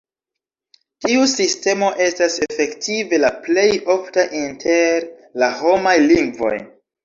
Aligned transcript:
Tiu 1.05 1.27
sistemo 1.33 1.89
estas 2.07 2.39
efektive 2.47 3.21
la 3.21 3.31
plej 3.45 3.69
ofta 3.99 4.27
inter 4.43 5.09
la 5.45 5.55
homaj 5.63 5.97
lingvoj. 6.11 6.55